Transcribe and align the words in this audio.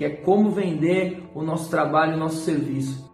que 0.00 0.06
é 0.06 0.08
como 0.08 0.50
vender 0.50 1.24
o 1.34 1.42
nosso 1.42 1.68
trabalho, 1.68 2.14
o 2.14 2.18
nosso 2.18 2.38
serviço. 2.38 3.12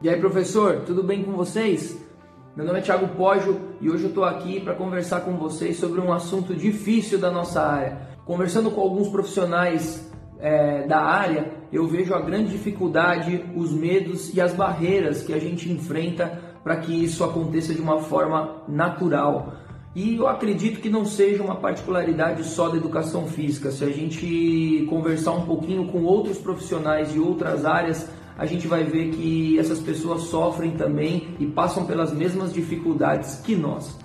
E 0.00 0.08
aí, 0.08 0.20
professor, 0.20 0.82
tudo 0.86 1.02
bem 1.02 1.24
com 1.24 1.32
vocês? 1.32 2.00
Meu 2.54 2.64
nome 2.64 2.78
é 2.78 2.82
Thiago 2.82 3.08
Poggio 3.16 3.60
e 3.80 3.90
hoje 3.90 4.04
eu 4.04 4.10
estou 4.10 4.22
aqui 4.22 4.60
para 4.60 4.74
conversar 4.74 5.22
com 5.22 5.36
vocês 5.36 5.76
sobre 5.76 6.00
um 6.00 6.12
assunto 6.12 6.54
difícil 6.54 7.18
da 7.18 7.32
nossa 7.32 7.60
área. 7.60 8.06
Conversando 8.24 8.70
com 8.70 8.80
alguns 8.80 9.08
profissionais 9.08 10.08
é, 10.38 10.86
da 10.86 11.00
área, 11.00 11.52
eu 11.72 11.88
vejo 11.88 12.14
a 12.14 12.20
grande 12.20 12.52
dificuldade, 12.52 13.44
os 13.56 13.72
medos 13.72 14.32
e 14.32 14.40
as 14.40 14.54
barreiras 14.54 15.24
que 15.24 15.32
a 15.32 15.40
gente 15.40 15.68
enfrenta 15.68 16.40
para 16.62 16.76
que 16.76 16.92
isso 16.92 17.24
aconteça 17.24 17.74
de 17.74 17.80
uma 17.80 17.98
forma 17.98 18.62
natural. 18.68 19.54
E 19.94 20.16
eu 20.16 20.26
acredito 20.26 20.80
que 20.80 20.88
não 20.88 21.04
seja 21.04 21.42
uma 21.42 21.56
particularidade 21.56 22.44
só 22.44 22.68
da 22.70 22.78
educação 22.78 23.26
física. 23.26 23.70
Se 23.70 23.84
a 23.84 23.90
gente 23.90 24.86
conversar 24.88 25.32
um 25.32 25.44
pouquinho 25.44 25.86
com 25.88 26.02
outros 26.04 26.38
profissionais 26.38 27.12
de 27.12 27.18
outras 27.18 27.66
áreas, 27.66 28.08
a 28.38 28.46
gente 28.46 28.66
vai 28.66 28.84
ver 28.84 29.10
que 29.10 29.58
essas 29.58 29.80
pessoas 29.80 30.22
sofrem 30.22 30.70
também 30.72 31.36
e 31.38 31.46
passam 31.46 31.84
pelas 31.84 32.10
mesmas 32.10 32.54
dificuldades 32.54 33.36
que 33.44 33.54
nós. 33.54 33.98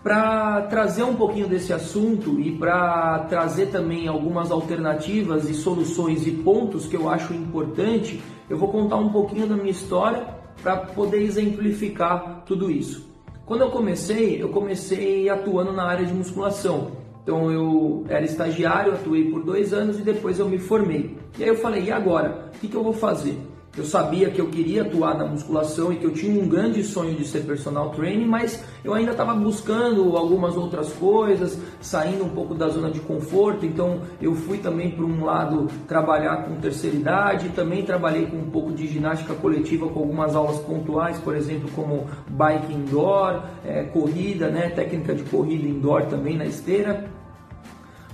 Para 0.00 0.62
trazer 0.62 1.02
um 1.02 1.16
pouquinho 1.16 1.48
desse 1.48 1.72
assunto 1.72 2.40
e 2.40 2.52
para 2.52 3.18
trazer 3.28 3.66
também 3.66 4.06
algumas 4.06 4.52
alternativas 4.52 5.50
e 5.50 5.54
soluções 5.54 6.24
e 6.24 6.30
pontos 6.30 6.86
que 6.86 6.96
eu 6.96 7.08
acho 7.08 7.34
importante, 7.34 8.22
eu 8.48 8.56
vou 8.56 8.68
contar 8.68 8.96
um 8.96 9.10
pouquinho 9.10 9.48
da 9.48 9.56
minha 9.56 9.72
história 9.72 10.24
para 10.62 10.76
poder 10.76 11.20
exemplificar 11.20 12.44
tudo 12.46 12.70
isso. 12.70 13.09
Quando 13.50 13.62
eu 13.62 13.70
comecei, 13.72 14.40
eu 14.40 14.50
comecei 14.50 15.28
atuando 15.28 15.72
na 15.72 15.82
área 15.82 16.06
de 16.06 16.14
musculação. 16.14 16.92
Então 17.20 17.50
eu 17.50 18.04
era 18.08 18.24
estagiário, 18.24 18.92
atuei 18.92 19.28
por 19.28 19.42
dois 19.42 19.72
anos 19.72 19.98
e 19.98 20.02
depois 20.02 20.38
eu 20.38 20.48
me 20.48 20.56
formei. 20.56 21.18
E 21.36 21.42
aí 21.42 21.48
eu 21.48 21.56
falei, 21.56 21.82
e 21.82 21.90
agora? 21.90 22.48
O 22.54 22.60
que, 22.60 22.68
que 22.68 22.76
eu 22.76 22.84
vou 22.84 22.92
fazer? 22.92 23.36
Eu 23.76 23.84
sabia 23.84 24.28
que 24.30 24.40
eu 24.40 24.48
queria 24.48 24.82
atuar 24.82 25.16
na 25.16 25.24
musculação 25.24 25.92
e 25.92 25.96
que 25.96 26.04
eu 26.04 26.12
tinha 26.12 26.42
um 26.42 26.48
grande 26.48 26.82
sonho 26.82 27.14
de 27.14 27.24
ser 27.24 27.44
personal 27.44 27.90
training, 27.90 28.26
mas 28.26 28.64
eu 28.82 28.92
ainda 28.92 29.12
estava 29.12 29.32
buscando 29.32 30.16
algumas 30.16 30.56
outras 30.56 30.92
coisas, 30.94 31.56
saindo 31.80 32.24
um 32.24 32.30
pouco 32.30 32.52
da 32.52 32.68
zona 32.68 32.90
de 32.90 32.98
conforto. 32.98 33.64
Então 33.64 34.00
eu 34.20 34.34
fui 34.34 34.58
também 34.58 34.90
para 34.90 35.04
um 35.04 35.24
lado 35.24 35.68
trabalhar 35.86 36.48
com 36.48 36.56
terceira 36.56 36.96
idade, 36.96 37.50
também 37.50 37.84
trabalhei 37.84 38.26
com 38.26 38.38
um 38.38 38.50
pouco 38.50 38.72
de 38.72 38.88
ginástica 38.88 39.34
coletiva 39.34 39.88
com 39.88 40.00
algumas 40.00 40.34
aulas 40.34 40.58
pontuais, 40.58 41.18
por 41.20 41.36
exemplo, 41.36 41.70
como 41.72 42.08
bike 42.28 42.72
indoor, 42.72 43.44
é, 43.64 43.84
corrida, 43.84 44.48
né, 44.48 44.70
técnica 44.70 45.14
de 45.14 45.22
corrida 45.22 45.68
indoor 45.68 46.06
também 46.06 46.36
na 46.36 46.44
esteira 46.44 47.08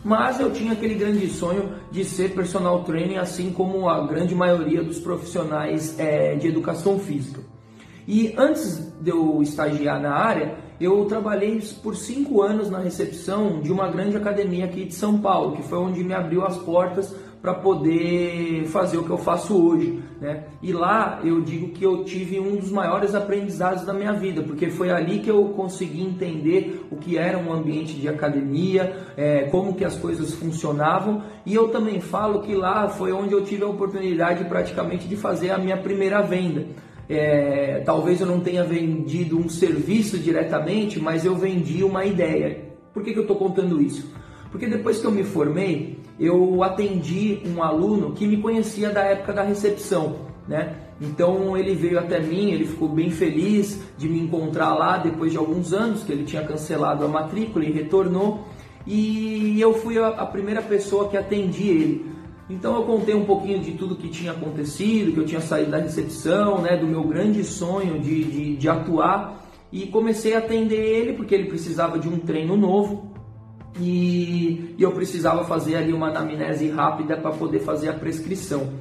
mas 0.06 0.38
eu 0.38 0.52
tinha 0.52 0.72
aquele 0.72 0.94
grande 0.94 1.28
sonho 1.28 1.72
de 1.90 2.04
ser 2.04 2.32
personal 2.32 2.84
trainer, 2.84 3.18
assim 3.18 3.50
como 3.50 3.88
a 3.88 4.06
grande 4.06 4.36
maioria 4.36 4.80
dos 4.80 5.00
profissionais 5.00 5.98
é, 5.98 6.36
de 6.36 6.46
educação 6.46 6.96
física. 6.96 7.40
E 8.06 8.32
antes 8.38 8.88
de 9.00 9.10
eu 9.10 9.42
estagiar 9.42 10.00
na 10.00 10.14
área, 10.14 10.58
eu 10.80 11.04
trabalhei 11.06 11.60
por 11.82 11.96
cinco 11.96 12.40
anos 12.40 12.70
na 12.70 12.78
recepção 12.78 13.60
de 13.60 13.72
uma 13.72 13.88
grande 13.88 14.16
academia 14.16 14.66
aqui 14.66 14.84
de 14.84 14.94
São 14.94 15.18
Paulo, 15.18 15.56
que 15.56 15.64
foi 15.64 15.78
onde 15.78 16.04
me 16.04 16.14
abriu 16.14 16.46
as 16.46 16.56
portas 16.56 17.12
para 17.46 17.54
poder 17.54 18.64
fazer 18.66 18.98
o 18.98 19.04
que 19.04 19.10
eu 19.10 19.18
faço 19.18 19.56
hoje, 19.56 20.02
né? 20.20 20.46
E 20.60 20.72
lá 20.72 21.20
eu 21.22 21.40
digo 21.40 21.68
que 21.68 21.86
eu 21.86 22.02
tive 22.02 22.40
um 22.40 22.56
dos 22.56 22.72
maiores 22.72 23.14
aprendizados 23.14 23.86
da 23.86 23.94
minha 23.94 24.12
vida, 24.12 24.42
porque 24.42 24.68
foi 24.68 24.90
ali 24.90 25.20
que 25.20 25.30
eu 25.30 25.44
consegui 25.50 26.02
entender 26.02 26.84
o 26.90 26.96
que 26.96 27.16
era 27.16 27.38
um 27.38 27.52
ambiente 27.52 27.92
de 27.92 28.08
academia, 28.08 28.96
é, 29.16 29.44
como 29.44 29.76
que 29.76 29.84
as 29.84 29.94
coisas 29.94 30.34
funcionavam, 30.34 31.22
e 31.46 31.54
eu 31.54 31.68
também 31.68 32.00
falo 32.00 32.40
que 32.40 32.52
lá 32.52 32.88
foi 32.88 33.12
onde 33.12 33.32
eu 33.32 33.44
tive 33.44 33.62
a 33.62 33.68
oportunidade 33.68 34.44
praticamente 34.46 35.06
de 35.06 35.14
fazer 35.14 35.52
a 35.52 35.58
minha 35.58 35.76
primeira 35.76 36.22
venda. 36.22 36.66
É, 37.08 37.80
talvez 37.86 38.20
eu 38.20 38.26
não 38.26 38.40
tenha 38.40 38.64
vendido 38.64 39.38
um 39.38 39.48
serviço 39.48 40.18
diretamente, 40.18 40.98
mas 40.98 41.24
eu 41.24 41.36
vendi 41.36 41.84
uma 41.84 42.04
ideia. 42.04 42.74
Por 42.92 43.04
que, 43.04 43.12
que 43.12 43.18
eu 43.20 43.22
estou 43.22 43.36
contando 43.36 43.80
isso? 43.80 44.12
Porque 44.50 44.66
depois 44.66 44.98
que 44.98 45.06
eu 45.06 45.12
me 45.12 45.22
formei, 45.22 45.95
eu 46.18 46.62
atendi 46.62 47.42
um 47.46 47.62
aluno 47.62 48.12
que 48.12 48.26
me 48.26 48.38
conhecia 48.38 48.90
da 48.90 49.02
época 49.02 49.32
da 49.32 49.42
recepção, 49.42 50.16
né? 50.48 50.76
Então 51.00 51.56
ele 51.56 51.74
veio 51.74 51.98
até 51.98 52.18
mim, 52.18 52.52
ele 52.52 52.64
ficou 52.64 52.88
bem 52.88 53.10
feliz 53.10 53.82
de 53.98 54.08
me 54.08 54.18
encontrar 54.18 54.74
lá 54.74 54.96
depois 54.96 55.30
de 55.30 55.38
alguns 55.38 55.72
anos 55.72 56.02
que 56.02 56.12
ele 56.12 56.24
tinha 56.24 56.42
cancelado 56.42 57.04
a 57.04 57.08
matrícula 57.08 57.64
e 57.64 57.72
retornou. 57.72 58.46
E 58.86 59.60
eu 59.60 59.74
fui 59.74 59.98
a, 59.98 60.24
primeira 60.24 60.62
pessoa 60.62 61.08
que 61.08 61.16
atendi 61.16 61.68
ele. 61.68 62.06
Então 62.48 62.76
eu 62.76 62.84
contei 62.84 63.14
um 63.14 63.24
pouquinho 63.24 63.58
de 63.58 63.72
tudo 63.72 63.96
que 63.96 64.08
tinha 64.08 64.30
acontecido, 64.30 65.12
que 65.12 65.18
eu 65.18 65.26
tinha 65.26 65.40
saído 65.40 65.72
da 65.72 65.78
recepção, 65.78 66.62
né, 66.62 66.76
do 66.76 66.86
meu 66.86 67.02
grande 67.02 67.42
sonho 67.44 67.98
de, 67.98 68.24
de, 68.24 68.56
de 68.56 68.68
atuar 68.68 69.44
e 69.72 69.86
comecei 69.86 70.34
a 70.34 70.38
atender 70.38 70.76
ele 70.76 71.12
porque 71.14 71.34
ele 71.34 71.48
precisava 71.48 71.98
de 71.98 72.08
um 72.08 72.18
treino 72.18 72.56
novo 72.56 73.15
e, 73.80 74.74
e 74.78 74.82
eu 74.82 74.92
precisava 74.92 75.44
fazer 75.44 75.76
ali 75.76 75.92
uma 75.92 76.08
anamnese 76.08 76.68
rápida 76.68 77.16
para 77.16 77.32
poder 77.32 77.60
fazer 77.60 77.88
a 77.88 77.92
prescrição. 77.92 78.72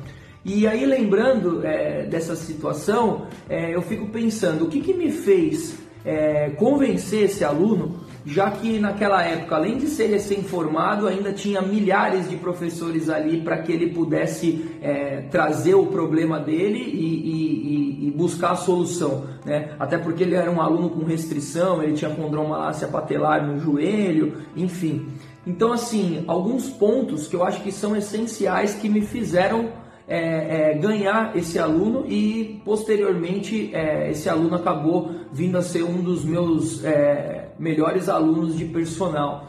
E 0.43 0.67
aí, 0.67 0.85
lembrando 0.85 1.65
é, 1.65 2.05
dessa 2.05 2.35
situação, 2.35 3.27
é, 3.49 3.75
eu 3.75 3.81
fico 3.81 4.07
pensando: 4.07 4.65
o 4.65 4.69
que, 4.69 4.79
que 4.79 4.93
me 4.93 5.11
fez 5.11 5.79
é, 6.05 6.51
convencer 6.51 7.23
esse 7.23 7.43
aluno, 7.43 8.04
já 8.25 8.49
que 8.49 8.79
naquela 8.79 9.23
época, 9.23 9.55
além 9.55 9.77
de 9.77 9.87
ser 9.87 10.07
recém-formado, 10.07 11.07
ainda 11.07 11.31
tinha 11.31 11.61
milhares 11.61 12.27
de 12.27 12.35
professores 12.35 13.07
ali 13.07 13.41
para 13.41 13.59
que 13.59 13.71
ele 13.71 13.91
pudesse 13.91 14.65
é, 14.81 15.21
trazer 15.29 15.75
o 15.75 15.85
problema 15.85 16.39
dele 16.39 16.79
e, 16.79 18.05
e, 18.05 18.07
e, 18.07 18.11
buscar 18.11 18.51
a 18.51 18.55
solução. 18.55 19.25
Né? 19.45 19.75
Até 19.77 19.97
porque 19.97 20.23
ele 20.23 20.35
era 20.35 20.49
um 20.49 20.59
aluno 20.59 20.89
com 20.89 21.05
restrição, 21.05 21.83
ele 21.83 21.93
tinha 21.93 22.09
condromalácia 22.15 22.87
patelar 22.87 23.45
no 23.45 23.59
joelho, 23.59 24.41
enfim. 24.55 25.07
Então, 25.45 25.71
assim, 25.71 26.23
alguns 26.27 26.67
pontos 26.67 27.27
que 27.27 27.35
eu 27.35 27.43
acho 27.43 27.61
que 27.61 27.71
são 27.71 27.95
essenciais 27.95 28.73
que 28.73 28.89
me 28.89 29.01
fizeram 29.01 29.69
é, 30.07 30.71
é, 30.71 30.73
ganhar 30.77 31.35
esse 31.35 31.57
aluno 31.57 32.05
e 32.07 32.61
posteriormente 32.63 33.71
é, 33.73 34.11
esse 34.11 34.29
aluno 34.29 34.55
acabou 34.55 35.11
vindo 35.31 35.57
a 35.57 35.61
ser 35.61 35.83
um 35.83 36.01
dos 36.01 36.23
meus 36.23 36.83
é, 36.83 37.49
melhores 37.57 38.07
alunos 38.07 38.57
de 38.57 38.65
personal. 38.65 39.47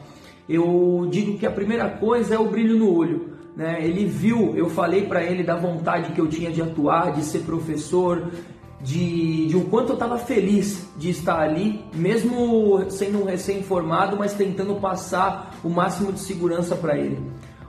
Eu 0.48 1.08
digo 1.10 1.38
que 1.38 1.46
a 1.46 1.50
primeira 1.50 1.88
coisa 1.88 2.34
é 2.34 2.38
o 2.38 2.48
brilho 2.48 2.78
no 2.78 2.94
olho. 2.94 3.36
Né? 3.56 3.80
Ele 3.82 4.06
viu, 4.06 4.54
eu 4.56 4.68
falei 4.68 5.06
para 5.06 5.22
ele 5.22 5.42
da 5.42 5.56
vontade 5.56 6.12
que 6.12 6.20
eu 6.20 6.26
tinha 6.26 6.50
de 6.50 6.62
atuar, 6.62 7.12
de 7.12 7.22
ser 7.22 7.40
professor, 7.40 8.30
de, 8.80 9.46
de 9.48 9.56
o 9.56 9.64
quanto 9.64 9.90
eu 9.90 9.94
estava 9.94 10.18
feliz 10.18 10.86
de 10.96 11.10
estar 11.10 11.40
ali, 11.40 11.84
mesmo 11.94 12.88
sendo 12.90 13.22
um 13.22 13.24
recém-formado, 13.24 14.16
mas 14.16 14.34
tentando 14.34 14.74
passar 14.76 15.58
o 15.64 15.68
máximo 15.68 16.12
de 16.12 16.20
segurança 16.20 16.76
para 16.76 16.96
ele. 16.96 17.18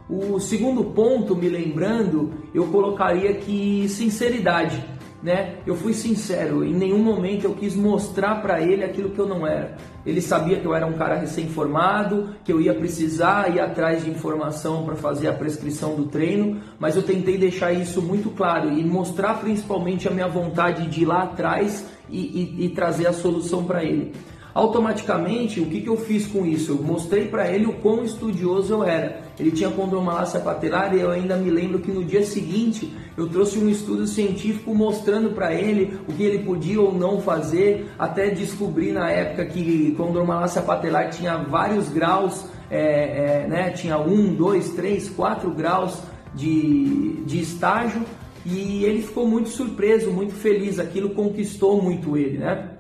O 0.10 0.40
segundo 0.40 0.86
ponto, 0.86 1.36
me 1.36 1.50
lembrando, 1.50 2.32
eu 2.54 2.68
colocaria 2.68 3.34
que 3.34 3.90
sinceridade, 3.90 4.82
né? 5.22 5.58
Eu 5.66 5.76
fui 5.76 5.94
sincero, 5.94 6.64
em 6.64 6.74
nenhum 6.74 7.00
momento 7.00 7.44
eu 7.44 7.54
quis 7.54 7.76
mostrar 7.76 8.42
para 8.42 8.62
ele 8.62 8.86
aquilo 8.86 9.10
que 9.10 9.20
eu 9.20 9.28
não 9.28 9.46
era. 9.46 9.76
Ele 10.06 10.22
sabia 10.22 10.62
que 10.62 10.66
eu 10.66 10.74
era 10.74 10.88
um 10.88 10.94
cara 10.94 11.16
recém-formado, 11.16 12.30
que 12.46 12.54
eu 12.54 12.62
ia 12.62 12.74
precisar 12.74 13.54
ir 13.54 13.60
atrás 13.60 14.06
de 14.06 14.10
informação 14.10 14.86
para 14.86 14.96
fazer 14.96 15.28
a 15.28 15.34
prescrição 15.34 15.96
do 15.96 16.06
treino, 16.06 16.62
mas 16.80 16.96
eu 16.96 17.04
tentei 17.04 17.38
deixar 17.38 17.74
isso 17.74 18.02
muito 18.02 18.30
claro 18.30 18.72
e 18.72 18.86
mostrar 18.86 19.34
principalmente 19.42 20.08
a 20.08 20.12
minha 20.12 20.30
vontade 20.30 20.88
de 20.88 21.02
ir 21.02 21.06
lá 21.06 21.24
atrás 21.24 21.86
e, 22.10 22.56
e, 22.62 22.66
e 22.66 22.70
trazer 22.70 23.08
a 23.08 23.14
solução 23.14 23.66
para 23.66 23.84
ele. 23.84 24.14
Automaticamente, 24.58 25.60
o 25.60 25.68
que, 25.68 25.82
que 25.82 25.88
eu 25.88 25.96
fiz 25.96 26.26
com 26.26 26.44
isso? 26.44 26.72
Eu 26.72 26.82
mostrei 26.82 27.28
para 27.28 27.48
ele 27.48 27.68
o 27.68 27.74
quão 27.74 28.04
estudioso 28.04 28.74
eu 28.74 28.84
era. 28.84 29.22
Ele 29.40 29.52
tinha 29.52 29.70
condromalácia 29.70 30.40
patelar 30.40 30.98
e 30.98 31.00
eu 31.00 31.12
ainda 31.12 31.38
me 31.38 31.52
lembro 31.52 31.78
que 31.78 31.92
no 31.92 32.04
dia 32.04 32.26
seguinte 32.26 32.92
eu 33.16 33.30
trouxe 33.30 33.60
um 33.60 33.70
estudo 33.70 34.08
científico 34.08 34.74
mostrando 34.74 35.30
para 35.30 35.54
ele 35.54 36.00
o 36.08 36.12
que 36.12 36.24
ele 36.24 36.40
podia 36.40 36.82
ou 36.82 36.92
não 36.92 37.22
fazer, 37.22 37.88
até 38.00 38.32
descobri 38.32 38.92
na 38.92 39.12
época 39.12 39.46
que 39.46 39.92
condromalácia 39.92 40.64
patelar 40.64 41.12
tinha 41.12 41.38
vários 41.38 41.88
graus, 41.90 42.46
é, 42.68 43.44
é, 43.44 43.48
né? 43.48 43.70
tinha 43.70 44.00
um, 44.00 44.34
dois, 44.34 44.72
três, 44.72 45.08
quatro 45.08 45.52
graus 45.52 46.02
de, 46.34 47.22
de 47.28 47.42
estágio 47.42 48.02
e 48.44 48.84
ele 48.86 49.04
ficou 49.04 49.28
muito 49.28 49.50
surpreso, 49.50 50.10
muito 50.10 50.34
feliz, 50.34 50.80
aquilo 50.80 51.12
conquistou 51.12 51.80
muito 51.80 52.18
ele, 52.18 52.40
né? 52.40 52.77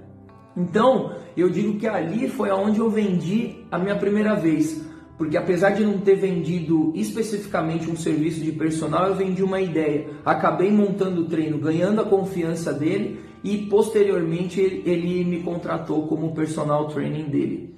Então, 0.57 1.11
eu 1.37 1.51
digo 1.51 1.77
que 1.77 1.85
ali 1.85 2.27
foi 2.27 2.49
aonde 2.49 2.79
eu 2.79 2.89
vendi 2.89 3.63
a 3.69 3.77
minha 3.77 3.95
primeira 3.95 4.33
vez. 4.33 4.83
Porque 5.15 5.37
apesar 5.37 5.71
de 5.71 5.85
não 5.85 5.99
ter 5.99 6.15
vendido 6.15 6.91
especificamente 6.95 7.89
um 7.89 7.95
serviço 7.95 8.41
de 8.43 8.51
personal, 8.51 9.07
eu 9.07 9.15
vendi 9.15 9.43
uma 9.43 9.61
ideia. 9.61 10.07
Acabei 10.25 10.71
montando 10.71 11.21
o 11.21 11.25
treino, 11.25 11.59
ganhando 11.59 12.01
a 12.01 12.05
confiança 12.05 12.73
dele 12.73 13.19
e 13.43 13.57
posteriormente 13.67 14.59
ele 14.59 15.23
me 15.23 15.41
contratou 15.41 16.07
como 16.07 16.33
personal 16.33 16.87
training 16.87 17.29
dele. 17.29 17.75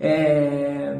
É, 0.00 0.98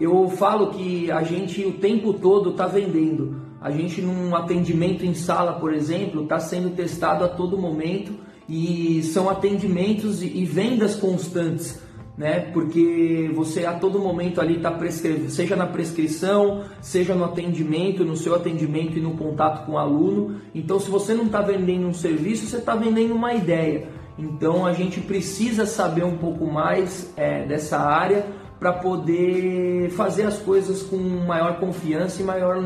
eu 0.00 0.28
falo 0.28 0.70
que 0.70 1.10
a 1.10 1.22
gente 1.22 1.64
o 1.64 1.72
tempo 1.74 2.14
todo 2.14 2.50
está 2.50 2.66
vendendo. 2.66 3.42
A 3.60 3.70
gente 3.70 4.02
num 4.02 4.34
atendimento 4.34 5.06
em 5.06 5.14
sala, 5.14 5.54
por 5.54 5.72
exemplo, 5.72 6.24
está 6.24 6.38
sendo 6.38 6.70
testado 6.70 7.24
a 7.24 7.28
todo 7.28 7.58
momento 7.58 8.12
e 8.48 9.02
são 9.02 9.28
atendimentos 9.28 10.22
e 10.22 10.44
vendas 10.44 10.96
constantes 10.96 11.82
né? 12.16 12.40
Porque 12.52 13.30
você 13.34 13.66
a 13.66 13.74
todo 13.74 13.98
momento 13.98 14.40
ali 14.40 14.56
está 14.56 14.70
prescrevendo, 14.70 15.30
seja 15.30 15.56
na 15.56 15.66
prescrição, 15.66 16.62
seja 16.80 17.14
no 17.14 17.24
atendimento, 17.24 18.04
no 18.04 18.16
seu 18.16 18.34
atendimento 18.34 18.96
e 18.96 19.00
no 19.00 19.16
contato 19.16 19.66
com 19.66 19.72
o 19.72 19.78
aluno. 19.78 20.40
Então, 20.54 20.78
se 20.78 20.90
você 20.90 21.12
não 21.12 21.26
está 21.26 21.40
vendendo 21.42 21.86
um 21.86 21.94
serviço, 21.94 22.46
você 22.46 22.58
está 22.58 22.74
vendendo 22.74 23.14
uma 23.14 23.34
ideia. 23.34 23.88
Então, 24.16 24.64
a 24.64 24.72
gente 24.72 25.00
precisa 25.00 25.66
saber 25.66 26.04
um 26.04 26.16
pouco 26.16 26.46
mais 26.46 27.12
é, 27.16 27.44
dessa 27.46 27.78
área 27.78 28.24
para 28.64 28.72
poder 28.72 29.90
fazer 29.90 30.22
as 30.22 30.38
coisas 30.38 30.82
com 30.82 30.96
maior 30.96 31.60
confiança 31.60 32.22
e 32.22 32.24
maior 32.24 32.62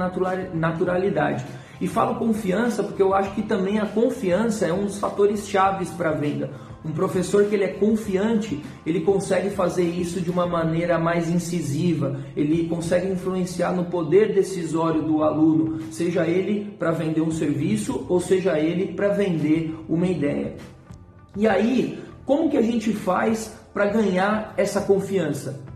naturalidade. 0.54 1.44
E 1.80 1.88
falo 1.88 2.14
confiança 2.14 2.84
porque 2.84 3.02
eu 3.02 3.12
acho 3.12 3.34
que 3.34 3.42
também 3.42 3.80
a 3.80 3.86
confiança 3.86 4.64
é 4.64 4.72
um 4.72 4.84
dos 4.84 5.00
fatores 5.00 5.48
chaves 5.48 5.90
para 5.90 6.10
a 6.10 6.12
venda. 6.12 6.52
Um 6.84 6.92
professor 6.92 7.46
que 7.46 7.56
ele 7.56 7.64
é 7.64 7.72
confiante, 7.72 8.62
ele 8.86 9.00
consegue 9.00 9.50
fazer 9.50 9.82
isso 9.82 10.20
de 10.20 10.30
uma 10.30 10.46
maneira 10.46 11.00
mais 11.00 11.28
incisiva, 11.28 12.20
ele 12.36 12.68
consegue 12.68 13.08
influenciar 13.08 13.72
no 13.72 13.86
poder 13.86 14.32
decisório 14.32 15.02
do 15.02 15.24
aluno, 15.24 15.80
seja 15.90 16.24
ele 16.24 16.76
para 16.78 16.92
vender 16.92 17.22
um 17.22 17.32
serviço 17.32 18.06
ou 18.08 18.20
seja 18.20 18.56
ele 18.56 18.92
para 18.92 19.08
vender 19.08 19.74
uma 19.88 20.06
ideia. 20.06 20.54
E 21.36 21.48
aí, 21.48 21.98
como 22.24 22.48
que 22.48 22.56
a 22.56 22.62
gente 22.62 22.92
faz 22.92 23.52
para 23.74 23.86
ganhar 23.86 24.54
essa 24.56 24.80
confiança? 24.80 25.66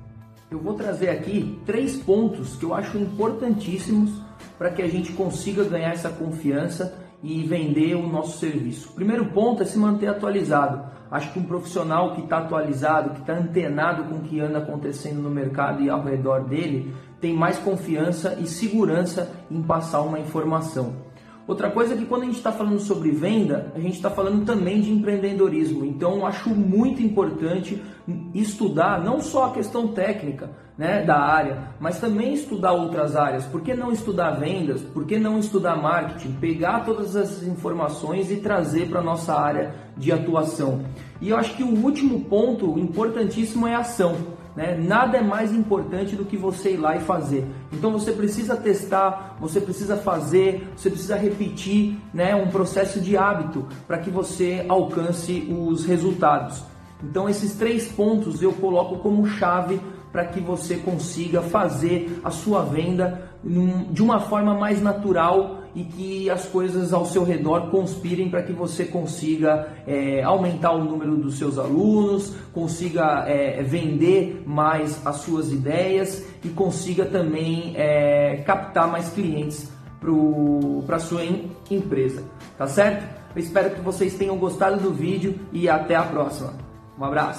Eu 0.52 0.58
vou 0.58 0.74
trazer 0.74 1.08
aqui 1.08 1.58
três 1.64 1.96
pontos 1.96 2.56
que 2.56 2.64
eu 2.66 2.74
acho 2.74 2.98
importantíssimos 2.98 4.20
para 4.58 4.68
que 4.68 4.82
a 4.82 4.86
gente 4.86 5.10
consiga 5.12 5.64
ganhar 5.64 5.92
essa 5.92 6.10
confiança 6.10 6.94
e 7.22 7.42
vender 7.42 7.94
o 7.94 8.06
nosso 8.06 8.38
serviço. 8.38 8.90
O 8.90 8.92
primeiro 8.92 9.24
ponto 9.32 9.62
é 9.62 9.64
se 9.64 9.78
manter 9.78 10.08
atualizado. 10.08 10.84
Acho 11.10 11.32
que 11.32 11.38
um 11.38 11.44
profissional 11.44 12.14
que 12.14 12.20
está 12.20 12.36
atualizado, 12.36 13.14
que 13.14 13.20
está 13.20 13.32
antenado 13.32 14.04
com 14.04 14.16
o 14.16 14.22
que 14.24 14.40
anda 14.40 14.58
acontecendo 14.58 15.22
no 15.22 15.30
mercado 15.30 15.82
e 15.82 15.88
ao 15.88 16.02
redor 16.02 16.44
dele, 16.44 16.94
tem 17.18 17.32
mais 17.32 17.56
confiança 17.56 18.36
e 18.38 18.46
segurança 18.46 19.32
em 19.50 19.62
passar 19.62 20.02
uma 20.02 20.18
informação. 20.18 20.92
Outra 21.46 21.70
coisa 21.70 21.94
é 21.94 21.96
que 21.96 22.06
quando 22.06 22.22
a 22.22 22.26
gente 22.26 22.36
está 22.36 22.52
falando 22.52 22.78
sobre 22.78 23.10
venda, 23.10 23.72
a 23.74 23.80
gente 23.80 23.96
está 23.96 24.08
falando 24.08 24.44
também 24.44 24.80
de 24.80 24.92
empreendedorismo. 24.92 25.84
Então, 25.84 26.24
acho 26.24 26.50
muito 26.50 27.02
importante 27.02 27.82
estudar 28.32 29.02
não 29.02 29.20
só 29.20 29.46
a 29.46 29.52
questão 29.52 29.88
técnica 29.88 30.50
né, 30.78 31.02
da 31.02 31.18
área, 31.18 31.74
mas 31.80 31.98
também 31.98 32.32
estudar 32.32 32.72
outras 32.72 33.16
áreas. 33.16 33.44
Por 33.44 33.60
que 33.60 33.74
não 33.74 33.92
estudar 33.92 34.32
vendas? 34.32 34.82
Por 34.82 35.04
que 35.04 35.18
não 35.18 35.38
estudar 35.38 35.76
marketing? 35.76 36.32
Pegar 36.34 36.84
todas 36.84 37.16
essas 37.16 37.46
informações 37.46 38.30
e 38.30 38.36
trazer 38.36 38.88
para 38.88 39.00
a 39.00 39.04
nossa 39.04 39.34
área 39.34 39.74
de 39.96 40.12
atuação. 40.12 40.84
E 41.20 41.30
eu 41.30 41.36
acho 41.36 41.56
que 41.56 41.62
o 41.64 41.84
último 41.84 42.20
ponto 42.24 42.78
importantíssimo 42.78 43.66
é 43.66 43.74
a 43.74 43.80
ação. 43.80 44.16
Né? 44.54 44.76
Nada 44.76 45.18
é 45.18 45.22
mais 45.22 45.52
importante 45.52 46.14
do 46.14 46.24
que 46.24 46.36
você 46.36 46.72
ir 46.72 46.76
lá 46.76 46.96
e 46.96 47.00
fazer. 47.00 47.46
Então 47.72 47.90
você 47.90 48.12
precisa 48.12 48.56
testar, 48.56 49.36
você 49.40 49.60
precisa 49.60 49.96
fazer, 49.96 50.68
você 50.76 50.90
precisa 50.90 51.16
repetir 51.16 51.98
né, 52.12 52.34
um 52.34 52.48
processo 52.48 53.00
de 53.00 53.16
hábito 53.16 53.66
para 53.86 53.98
que 53.98 54.10
você 54.10 54.64
alcance 54.68 55.48
os 55.50 55.84
resultados. 55.84 56.71
Então 57.02 57.28
esses 57.28 57.54
três 57.54 57.88
pontos 57.88 58.42
eu 58.42 58.52
coloco 58.52 58.98
como 58.98 59.26
chave 59.26 59.80
para 60.12 60.26
que 60.26 60.40
você 60.40 60.76
consiga 60.76 61.40
fazer 61.40 62.20
a 62.22 62.30
sua 62.30 62.62
venda 62.62 63.30
de 63.90 64.02
uma 64.02 64.20
forma 64.20 64.54
mais 64.54 64.80
natural 64.80 65.62
e 65.74 65.84
que 65.84 66.30
as 66.30 66.44
coisas 66.44 66.92
ao 66.92 67.06
seu 67.06 67.24
redor 67.24 67.70
conspirem 67.70 68.28
para 68.28 68.42
que 68.42 68.52
você 68.52 68.84
consiga 68.84 69.68
é, 69.86 70.22
aumentar 70.22 70.72
o 70.72 70.84
número 70.84 71.16
dos 71.16 71.38
seus 71.38 71.58
alunos, 71.58 72.34
consiga 72.52 73.24
é, 73.26 73.62
vender 73.62 74.42
mais 74.46 75.04
as 75.04 75.16
suas 75.16 75.50
ideias 75.50 76.24
e 76.44 76.50
consiga 76.50 77.06
também 77.06 77.72
é, 77.74 78.42
captar 78.46 78.86
mais 78.86 79.08
clientes 79.08 79.72
para 80.86 80.96
a 80.96 81.00
sua 81.00 81.22
empresa, 81.70 82.22
tá 82.58 82.66
certo? 82.66 83.22
Eu 83.34 83.40
espero 83.40 83.70
que 83.70 83.80
vocês 83.80 84.14
tenham 84.14 84.36
gostado 84.36 84.78
do 84.78 84.92
vídeo 84.92 85.36
e 85.52 85.68
até 85.68 85.94
a 85.94 86.02
próxima. 86.02 86.61
Um 86.98 87.04
abraço! 87.04 87.30